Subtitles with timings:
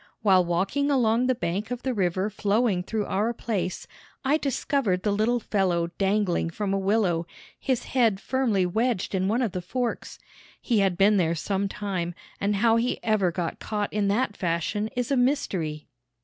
[0.23, 3.85] While walking along the bank of the river flowing through our place,
[4.25, 7.27] I discovered the little fellow dangling from a willow,
[7.59, 10.17] his head firmly wedged in one of the forks.
[10.59, 14.89] He had been there some time, and how he ever got caught in that fashion
[14.95, 15.85] is a mystery.